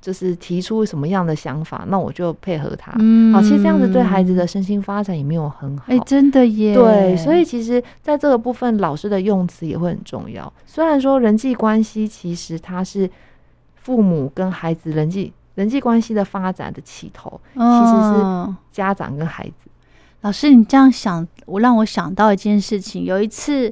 [0.00, 2.90] 就是提出什么样的想法，那我就配合他。
[2.98, 5.84] 嗯，好，其实这样子对孩子的身心发展也没有很好。
[5.88, 6.74] 哎，真的耶。
[6.74, 10.50] 对，所以其实在这个部分，老师的用词也会很重要。
[10.64, 13.10] 虽然说人际关系其实它是
[13.74, 19.70] 父母跟孩子人际人际关系的发展的起头，其实是家长跟孩子。
[20.22, 23.04] 老师，你这样想，我让我想到一件事情。
[23.04, 23.70] 有一次，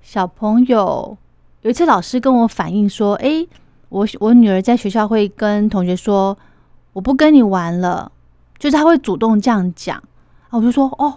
[0.00, 1.18] 小朋友
[1.60, 3.46] 有一次，老师跟我反映说：“哎。”
[3.88, 6.36] 我我女儿在学校会跟同学说
[6.92, 8.10] ：“我不跟你玩了。”
[8.58, 9.96] 就是她会主动这样讲
[10.48, 11.14] 啊，我就说：“哦，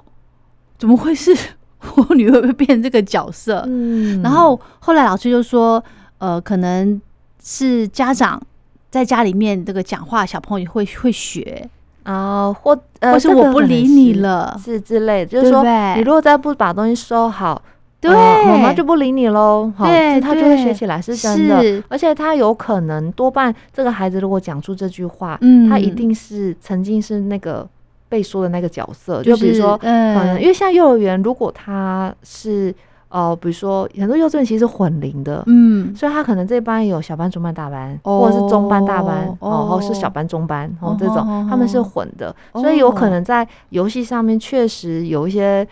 [0.77, 1.35] 怎么会是
[1.95, 5.83] 我女儿会变这个角色？”嗯，然后后来老师就说
[6.19, 7.01] ：“呃，可能
[7.43, 8.41] 是家长
[8.89, 11.67] 在家里面这个讲话，小朋友会会学
[12.03, 15.31] 啊，或或是我不理你了，是之类的。
[15.31, 15.63] 就是说，
[15.95, 17.61] 你如果再不把东西收好。”
[18.01, 18.11] 对，
[18.45, 19.69] 妈妈就不理你喽。
[19.77, 21.83] 对，他就会学起来，是真的。
[21.89, 27.67] 而且他有可能多半这个孩子如果讲出这句话，嗯，他一定是曾经是那个
[28.07, 29.21] 被说的那个角色。
[29.21, 32.73] 就比如说，嗯，因为像幼儿园，如果他是
[33.09, 45.67] 呃，比如说很多幼稚园其实混龄的，嗯，所以他可能这班有小班、中班、大班，或者是中班、大班，哦，或是小班、中班，哦，这种他们是混的，所以有可能在游戏上面确实有一些。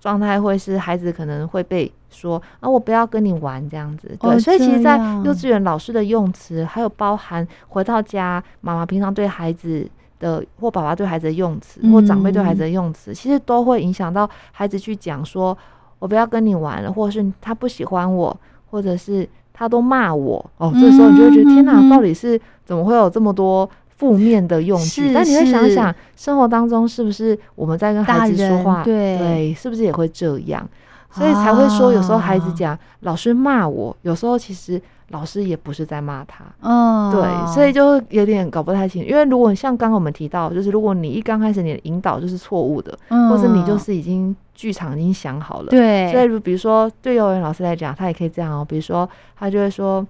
[0.00, 4.10] 状态会是孩子可能会被说啊，我不要跟你玩这样子。
[4.18, 9.86] 对，所以其实，在幼稚园老师的用词，还有包含回到家妈妈平常对孩子
[10.18, 15.56] 的，或爸爸对孩子的用词，或长辈对孩子的用词，其实都会影响到孩子去讲说，
[15.98, 18.34] 我不要跟你玩了，或者是他不喜欢我，
[18.70, 20.50] 或者是他都骂我。
[20.56, 23.68] 哦，这时候你就会觉得天哪，到底是怎么会有这么多？
[24.00, 30.66] 负面的用具，但你会想想，生活当中是不是我们在跟孩子说话，对，是不是也会这样？
[31.10, 39.04] 所以才会说，有时候孩子讲老师骂我，有时候其实老师也不是在骂他，嗯，对，所以就有点搞不太清。
[39.04, 49.06] 因为如果像刚刚我们提到，就是如果你一刚开始你的引导就是错误的，嗯或者你就是已经剧场已经想好了，对，所以比如说对幼儿园老师来讲，他也可以这样哦，比如说
[49.38, 50.06] 他就会说。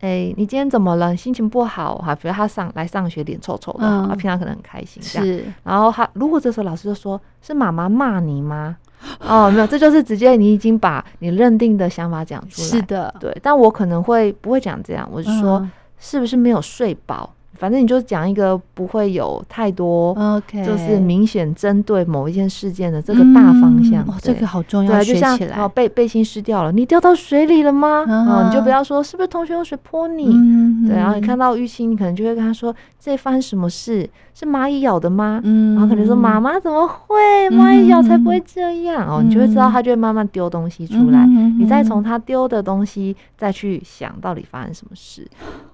[0.00, 1.16] 哎，你今天怎么了？
[1.16, 2.14] 心情不好哈？
[2.14, 5.42] 比如他上来上学脸臭臭的，他平常可能很开心，这样。
[5.64, 8.76] 然后他如果这时候老师就说：“是妈妈骂你吗？”
[9.20, 12.68] 哦，没有，这就是直接你已经把你认定的想法讲出来。
[12.68, 13.36] 是的，对。
[13.42, 15.08] 但我可能会不会讲这样？
[15.12, 15.66] 我是说，
[15.98, 17.32] 是不是没有睡饱？
[17.56, 24.04] 反正你就讲一个不会有太多，OK，就是明显针对某一件事件的这个大方向。
[24.04, 28.04] 嗯哦，这个好重要，就像哦，背背心湿掉了，你掉到水里了吗？
[28.06, 30.28] 嗯哦，你就不要说是不是同学用水泼你。
[30.28, 34.08] 嗯对，然后你看到淤青，你可能就会跟他说：“这发生什么事？
[34.34, 37.16] 是蚂蚁咬的吗？”嗯然后可能说：“妈妈怎么会？
[37.50, 45.26] 蚂蚁咬才不会这样哦。”你就会知道他就会慢慢丢东西出来，嗯你再从他丢的东西再去想到底发生什么事。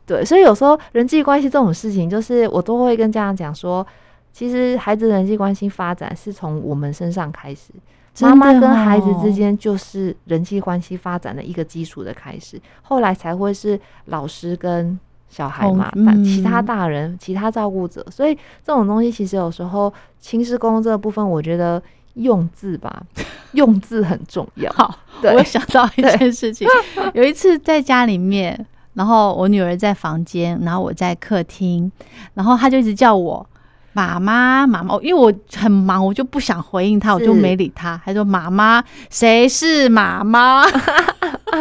[0.06, 3.86] 对，所以有时候人际关系这种事情，就是我都会跟家长讲说，
[4.32, 7.72] 其实孩子的人际关系发展是从我们身上开始。
[8.20, 14.98] 妈妈跟孩子哦之间就是人际关系发展的一个基础的开始，后来才会是老师跟
[15.30, 21.82] 小孩嘛，同但其他嗯大人、其他照顾者，所以这种东西其实有时候亲师公这个部分，我觉得
[22.14, 23.02] 用字吧，
[23.52, 24.70] 用字很重要。
[24.74, 26.68] 好，我想到一件事情，
[27.14, 31.90] 有一次在家里面，然后我女儿在房间，然后我在客厅，
[32.34, 33.46] 然后她就一直叫我。
[33.94, 38.00] 妈妈，妈妈，因为我很忙，我就不想回应她，我就没理她。
[38.02, 40.64] 她说：“妈妈，谁是妈妈？”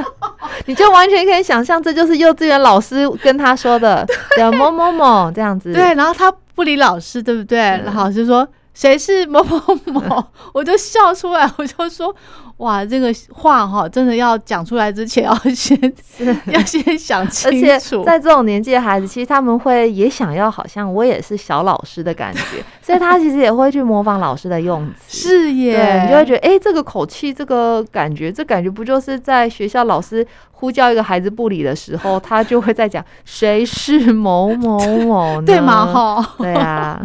[0.66, 4.08] 你就完全可以想象，这就是幼稚园老师跟他说的
[4.40, 5.74] 叫某某某这样子。
[5.74, 7.60] 对，然后她不理老师，对不对？
[7.60, 10.24] 然后老师说：“谁是某某某？”
[10.56, 12.16] 我就笑出来，我就说
[12.58, 15.78] ：“哇，这个话哈，真的要讲出来之前，要先
[16.48, 25.30] 要先想而清且楚。”在这种年纪的孩子，其实他们会也想要，好像我也是小老师的感觉， 所以他其实也会去模仿老师的用词。
[25.30, 35.46] 是耶，你就会觉得，哎、这个口气，这个感觉，这感觉不就是在学校老师呼叫一个孩子不理的时候，他就会在讲谁是某某某呢？
[35.48, 35.86] 对吗？
[35.86, 37.02] 哈，对啊，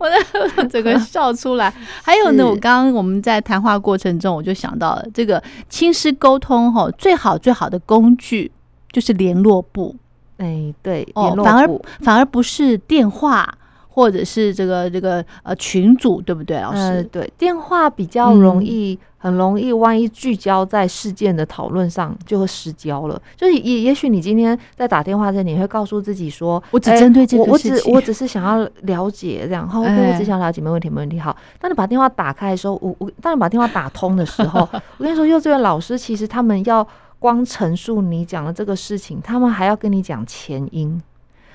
[0.00, 1.72] 我在整个笑出来。
[2.02, 8.50] 还有呢，我刚刚我们在谈话过程中，我就想到了这个亲师沟通哈，最好最好的工具
[8.90, 9.94] 就是联络簿。
[10.38, 11.68] 哎、对，哦反而
[12.00, 13.48] 反而不是电话
[13.88, 17.04] 或者是这个这个呃群组，对不对，老呃，师？
[17.04, 23.22] 对，电话比较容嗯易，很容易，万一聚焦在事件的讨论上，就会失焦了。
[23.36, 31.20] 就是也也许你今天在打电话这，你会告诉自己说，我只哎针对这个事情只我只是想要了解这样，好，OK，我哎只想了解，没问题，没问题。
[31.20, 36.84] 好，当你把电话打开的时候，我我当你把电话打通的时候， 我跟你说，幼稚园老师其实他们要
[37.20, 41.00] 光陈述你讲的这个事情，他们还要跟你讲前因。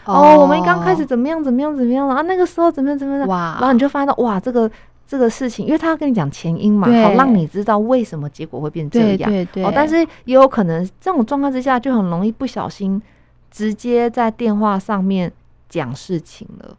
[0.06, 2.22] 哦，我们刚开始怎么样怎么样怎么样啊？
[2.22, 3.28] 那个时候怎么样怎么样？
[3.28, 4.72] 哇，然后你就发现到哇，这个
[5.08, 9.32] 这个事情，因为他要跟你讲前因嘛，好让你知道为什么结果会变这样。
[9.32, 13.02] 对对对，哦，但是也有可能这种状况之下，就很容易不小心
[13.50, 15.32] 直接在电话上面
[15.70, 16.76] 讲事情了。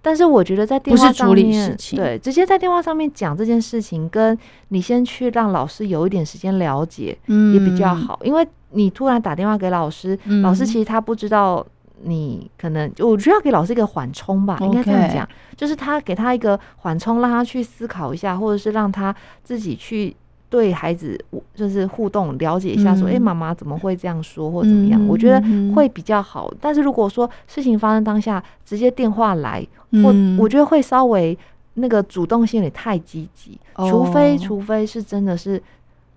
[0.00, 1.98] 但是我觉得在电话不是处理上面，事情。
[1.98, 10.42] 对，直接在电话上面讲这件事情，跟你先去让老师有一点时间了解，嗯也比较，好，因为你突然打电话给老师，嗯。
[10.42, 11.66] 老师其实他不知道
[12.02, 20.14] 你可能，我觉得要给老师一个缓冲吧，应该这样讲，就是他给他一个缓冲，让他去思考一下，或者是让他自己去
[20.50, 21.18] 对孩子
[21.54, 25.08] 就是互动，了解一下，说，嗯哎、妈妈怎么会这样说，或怎么样？
[25.08, 26.52] 我觉得嗯会比较好。
[26.60, 29.60] 但是如果说事情发生当下，直接电话来，
[30.02, 31.36] 或嗯我觉得会稍微
[31.74, 35.60] 那个主动性也太积极，除非哦除非是真的是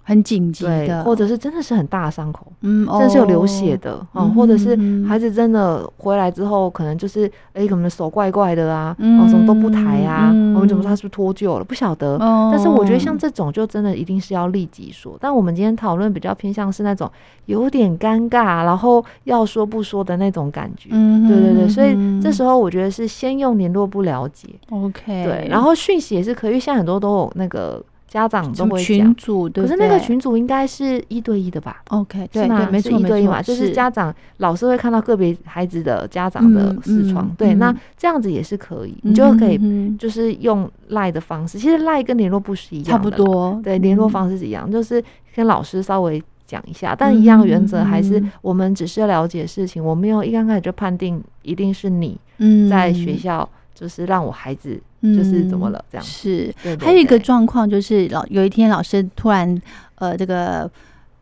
[0.08, 2.48] 很紧急，的，或者是真的是很大的伤口。
[2.62, 11.64] 嗯，真的是有流血哦，的，嗯嗯，或者是嗯孩子真的回来之后，可能就是哎，可能手怪怪的啊，嗯哦，什么都不抬啊，嗯我们怎么说他是不是脱臼了？
[11.66, 12.16] 不晓得。
[12.20, 15.18] 哦，但是我觉得像这种就真的一定是要立即说。
[15.20, 17.12] 但我们今天讨论比较偏向是那种
[17.48, 20.88] 有点尴尬，然后要说不说的那种感觉。
[20.94, 28.86] 嗯，对对对，所以这候时候我觉得是先用联络不了解，OK，对，然后讯息也是可以，因为现在很多都有那个家长都会讲。
[28.86, 37.78] 群，组，对可是那个群组应该是一对一的吧？OK，对对，没错没错，一对一嘛，就是家长老师会看到个别孩子的家长的嗯视窗，嗯对，那嗯。
[37.98, 39.60] 这样子也是可以，你就可以
[39.98, 45.04] 就是用赖的方式，其实赖跟联络簿是一样的差不，多，对，联络嗯方式是一样，就是
[45.36, 52.70] 跟老师稍微讲一下，但一样原则还是嗯我们只是了解事情，我没有一刚开始就判定一定是你嗯。
[52.70, 59.60] 在学校就是让我孩子就是怎么了这样子，是，还有一个状况就是老有一天老师突然
[59.96, 60.70] 呃这个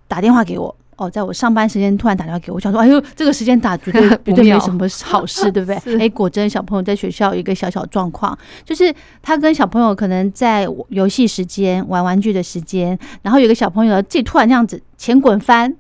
[0.07, 0.75] 打电话给我。
[0.97, 5.77] 哦，在我上班时间突然打电话给我，我想说，哎呦，这个时间打绝对 绝对没什么好事，对不对？
[5.83, 15.75] 是哎，果真小朋友在学校有一个小小状况，就是他跟小朋友可能在游戏时间、玩玩具的时间，然后有个小朋友自己突然这样子前滚翻，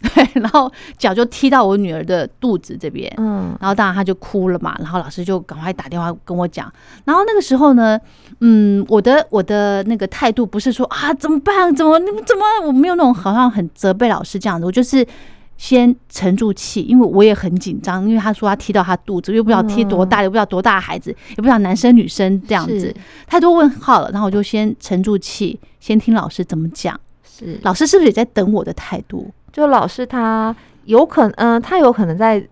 [0.14, 6.72] 对，然后脚就踢到我女儿的肚子这边，嗯然后当然她就哭了嘛，然后老师就赶快打电话跟我讲，
[7.04, 7.98] 然后那个时候呢，
[8.40, 15.04] 嗯，我的我的那个态度不是说啊怎么办，怎么你们怎么，我没有那种好像很责备老师这样子，我就是
[15.56, 22.94] 先沉住气，因为我也很紧张，因为他说他踢到他肚子，又不知道踢多大，又不知道多大的孩子，也不知道男生女生这样子，
[23.26, 24.08] 太多问号了。
[24.12, 26.98] 然后我就先沉住气，先听老师怎么讲。
[27.24, 29.28] 是，老师是不是也在等我的态度？
[29.52, 32.46] 就老师他有可能，嗯、他有可能在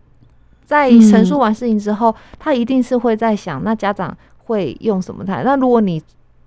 [0.64, 5.42] 在嗯陈述完事情之后，他一定是会在想，那家长会用什么态？
[5.44, 6.02] 那如果你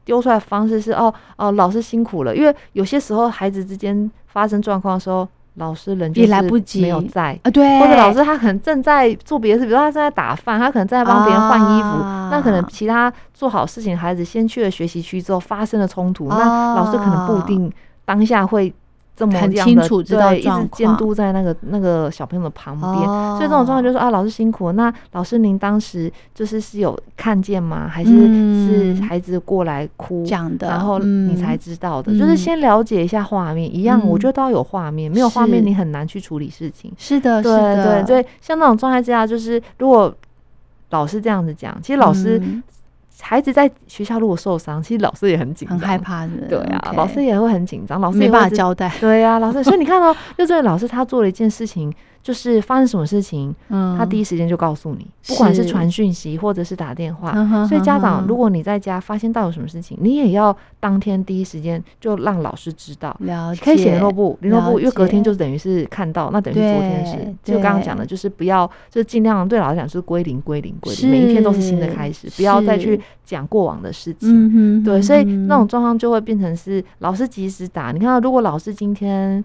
[0.06, 7.38] 丢出来的方式是哦哦，老师辛苦了，因为有些时候孩子之间发生状况的时候，老师人就来不及没有在。
[7.44, 17.72] 啊，对，或者老师他可能正在做别的事，比如说他正在打饭，他可能正在帮别人换衣服，啊那可能其他做好事情孩子先去了学习区之后发生了冲突，啊那老师可能不一定
[18.06, 18.74] 当下会
[19.20, 20.34] 这么很清楚知道
[20.72, 22.90] 监督在那个那个小朋友的旁边。
[22.90, 24.74] 哦所以这种状况就是啊，老师辛苦了。
[24.74, 27.86] 那老师您当时就是是有看见吗？
[27.90, 30.26] 还是嗯是孩子过来哭？
[30.26, 36.90] 讲的，然后嗯你才知道的，嗯就是先了解一下画面，一样，嗯我觉得都要有画面，没有画面你很难去处理事情。
[36.98, 40.16] 是的，是对的，对对，像那种状态之下，就是如果
[40.92, 42.64] 老师这样子讲，其实老师、嗯
[43.22, 45.98] 孩子在学校如果受伤，其实老师也很紧张，很害。
[45.98, 57.34] 怕的，对啊老师也会很紧张，老师没办法交代，对啊，老师，所以你看到幼稚园老师他做了一件事情，就是发生什么事情，嗯，他第一时间就告诉你，不管是是传讯息或者是打电话。
[57.66, 63.16] 所以家长，如果你在家发现到有什么事情，你也要当天第一时间就让老师知道。
[63.22, 67.36] 了解，可以写联络部，联络部，了因为隔天就等于是看到，那等于是昨天的事。
[67.44, 74.84] 就刚刚讲的，就是不要，就是尽量对老师讲，就是归零、归零、归零，每一天都是新的开始，不要再去讲过往的事情。
[74.84, 77.92] 对，所以嗯那种状况就会变成是老师及时打。
[77.92, 79.44] 你看，如果老师今天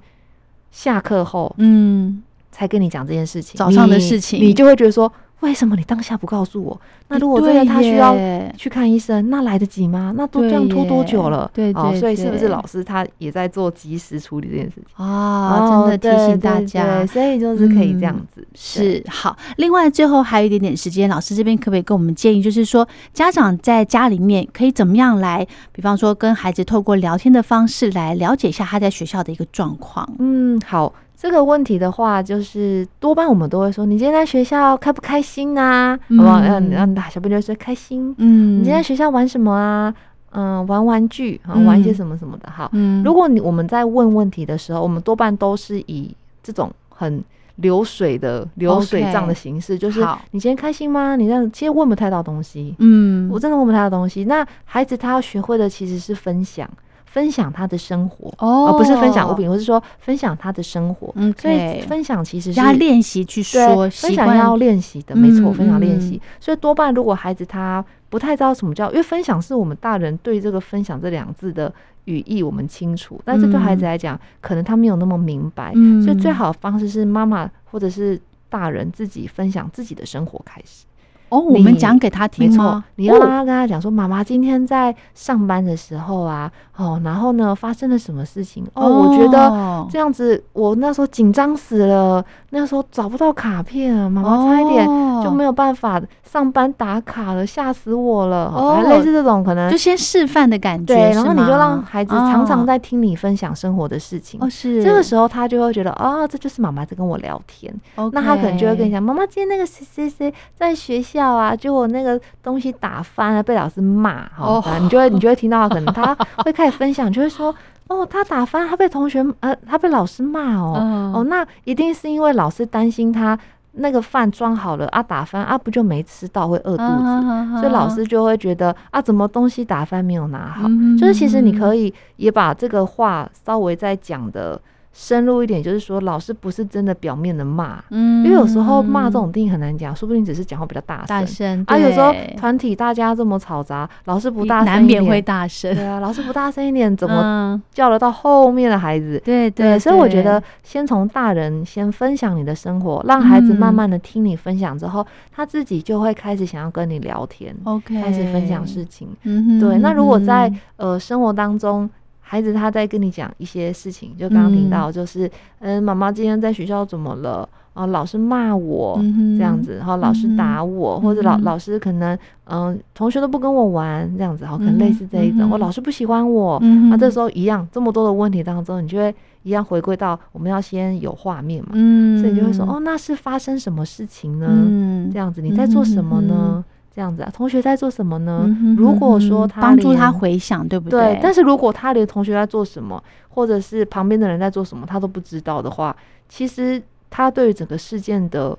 [0.71, 2.23] 下课后嗯，
[2.55, 6.81] 才跟你讲这件事情，早上的事情你就会觉得说，为什么你当下不告诉我？
[7.09, 8.17] 那如果真的他需要
[8.57, 10.15] 去看医生，那来得及吗？
[10.17, 11.41] 那都这样拖多久了？
[11.45, 15.05] 哦，对对所以是不是老师他也在做及时处理这件事情？
[15.05, 18.41] 啊，哦真的提醒大对家对，所以就是可以这样嗯子。
[18.41, 19.37] 对是好。
[19.57, 30.09] 另外，最后还有一点点时间，老师这边可不可以跟我们建议，就是说家长在家里面可以怎么样来，比方说跟孩子透过聊天的方式来了解一下他在学校的一个状况。
[30.19, 30.91] 嗯，好，
[31.25, 36.39] 这个问题的话，就是多半我们都会说，你今天在学校开不开心啊、嗯好不好？
[36.43, 38.15] 让让小朋友说开心。
[38.19, 39.95] 嗯你今天在学校玩什么啊？
[40.33, 42.51] 嗯，玩玩具啊，嗯玩一些什么什么的。
[42.51, 47.25] 好，嗯如果你我们在问问题的时候，我们多半都是以这种很
[47.57, 51.17] 流水的流水账的形式，就是你今天开心吗？
[51.17, 54.25] 你这样其实问不太到东西，嗯我真的问不太到东西。
[54.25, 56.69] 那孩子他要学会的其实是分享，
[57.15, 61.13] 分享他的生活，哦而不是分享物品，我是说分享他的生活。
[61.15, 66.21] 嗯，所以分享其实是让他练习去对说，分享要练习的，没错，嗯分享练嗯习。
[66.41, 71.73] 所以多半如果孩子他不太知道什么叫，因为分享是我们大人对这个分享这两字的
[72.07, 75.71] 语义我们清楚，但是对孩子来讲，可能他没有那么明白。
[75.77, 80.85] 嗯所以最好的方式是妈妈或者是大人自己分享自己的生活开始。
[81.31, 88.65] 哦，我们讲给他没错听吗？，你要让哦他跟他讲说，妈妈今天在上班的时候啊，哦，然后呢发生了什么事情？
[88.75, 94.87] 哦，我觉得哦这样子，我那时候紧张死了，那时候找不到卡片啊，妈妈差一点
[95.23, 98.47] 就没有，办法上班打卡了，吓死我了。
[98.55, 104.41] 哦类似这种可能就，先示范的感觉，对，然后你就让孩子常常哦在听你分享生活的事情。
[104.43, 107.73] 哦，是这个时候他就会觉得，哦，这就是妈妈在跟我聊天。
[107.95, 114.25] 哦那他可能就会跟你讲，妈妈今天那个谁谁谁在学校啊，就我那个东西打翻了，被老师骂。
[114.39, 117.55] 哦、你就会你就会听到，可能他会开始分享，就会说，
[117.89, 120.79] 哦，他打翻，他被同学呃，他被老师骂哦。
[120.81, 123.39] 嗯哦，那一定是因为老师担心他
[123.73, 130.63] 那个饭装好了啊，打翻啊，不就没吃到会饿肚子，所以老师就会觉得啊，怎么东西打翻没有拿好？
[130.67, 134.59] 嗯就是其实你可以以也把这个话稍微再讲的
[134.95, 138.25] 深入一点，就是说老师不是真的表面的骂，嗯。
[138.25, 141.07] 因为有时候骂这种定义很难讲，说不定只是讲话比较大声。
[141.07, 142.35] 大声啊，有时候对。
[142.39, 149.21] 团体大家这么嘈杂，老师不大声一难免会，大声，对啊，老师不大声一点，怎么么叫得到后面的孩子？
[149.25, 153.75] 对对，所以我觉得先从大人先分享你的生活，让孩子慢嗯。
[153.75, 158.01] 慢的听你分享之后，他自己就会开始想要跟你聊天，OK。
[158.01, 159.09] 开始分享事情。
[159.25, 161.91] 嗯哼对，那如果在嗯呃生活当中，
[162.27, 167.47] 孩子他在跟你讲一些事情，就刚刚听到，就是嗯，妈妈今天在学校怎么了？
[167.75, 168.97] 啊，老师骂我。
[169.03, 176.59] 嗯这样子，然后老师打我，或者老老师可能，嗯、同学都不跟我玩，这样子，哈，可能类似这一种，我老师不喜欢我，
[176.89, 179.13] 那这时候一样，这么多的问题当中，你就会
[179.43, 182.19] 一样回归到我们要先有画面嘛，嗯。
[182.21, 184.47] 所以你就会说，哦，那是发生什么事情呢？
[184.49, 185.11] 嗯。
[185.13, 186.65] 这样子，你在做什么呢？
[186.95, 188.43] 这样子啊，同学在做什么呢？
[188.45, 195.95] 嗯哼如果说他帮助他回想，对不对，但是是如果他连同学在做什么，或者是旁边的人在做什么，他都不知道的话，
[196.29, 196.81] 其实
[197.11, 198.57] 他对于整个事件的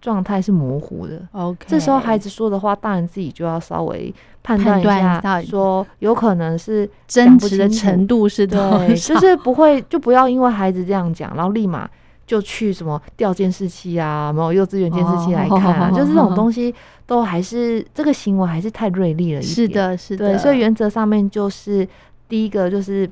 [0.00, 1.20] 状态是模糊的。
[1.32, 9.14] OK，这时候孩子说的话，大人自己就要稍微判断一下，说有可能是争讲不执的程度是多对，少？
[9.14, 11.88] 就是不会，就不要因为孩子这样讲，然后立马
[12.28, 16.72] 就去什么调监视器啊，没有幼稚园监视器来看啊，哦就是这种东西
[17.06, 19.42] 都还是这个行为还是太锐利了一点。
[19.42, 21.88] 是，的，是的，对，所以原则上面就是
[22.28, 23.10] 第一个就是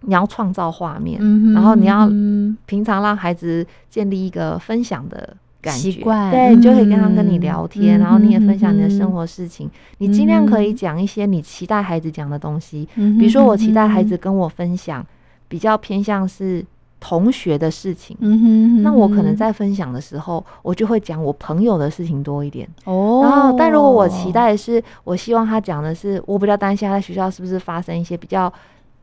[0.00, 5.36] 你要创造画面，嗯，然后你要嗯平常让孩子建立一个分享的。
[5.60, 5.90] 感觉。
[5.90, 6.30] 习惯。
[6.30, 15.04] 对你就可以跟他跟你聊天，嗯然后你也分享你的嗯生活事情，你尽量可以嗯讲一些你期待孩子讲的东西，嗯比如说，我期待孩嗯子跟我分享
[15.48, 16.64] 比较偏向是
[17.00, 22.68] 同学的事情，嗯哼，那我可能嗯在分享的时候，我就会讲我朋友的事情多一点。
[22.84, 28.52] 哦，然后，但如果我期待的是，我希望他讲的是，我比较担心他在学校是不是发生一些比较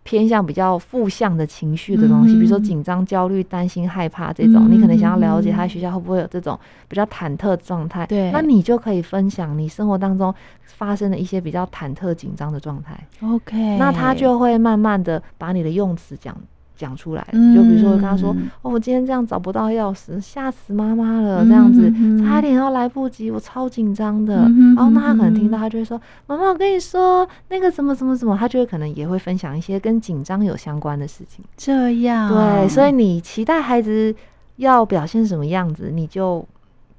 [0.03, 8.05] 偏向比较负向的情绪的东西，嗯比如说紧张、焦虑、担心、害怕这种，你可能想要了解他嗯学校会不会有这种比较忐忑的状态。
[8.05, 10.33] 对那你就可以分享你生活当中
[10.65, 12.99] 发生的一些比较忐忑、紧张的状态。
[13.21, 16.35] OK，那他就会慢慢的把你的用词讲
[16.75, 21.91] 讲出来，嗯就比如说我跟他说，嗯哦，我今天这样找不到钥匙，吓死妈妈了，这样子
[22.23, 24.43] 差点要来不及，我超紧张的。
[24.47, 31.43] 嗯然后那他可能听嗯到，他就会说，妈妈，我跟你说那个怎么怎么怎么，他就会可能也会分享一些跟紧张有相关的事情。
[31.55, 34.13] 这样，对，所以你期待孩子
[34.57, 36.45] 要表现什么样子，你就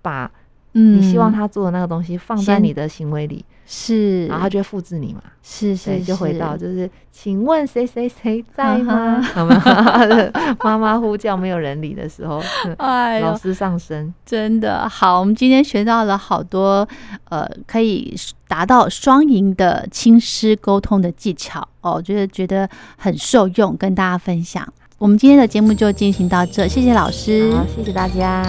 [0.01, 0.31] 把
[0.79, 5.23] 嗯你希望他做的那个东西放在你的行为里，是，然后他就会复制你嘛。
[5.43, 9.19] 是对，是就回到就是，请问谁谁谁在吗？
[9.23, 9.59] 好吗？
[10.63, 12.43] 妈妈呼叫没有人理的时候，
[12.77, 14.13] 哎，老师上身。
[14.27, 16.87] 真的好，我们今天学到了好多
[17.31, 18.15] 呃，可以
[18.47, 22.69] 达到双赢的亲师沟通的技巧哦，我觉得觉得
[22.99, 24.71] 很受用，跟大家分享。
[24.99, 28.45] 我们今天的节目就进行到这，谢谢老师，好，谢谢大家。